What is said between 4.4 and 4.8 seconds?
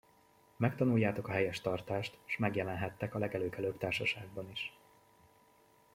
is!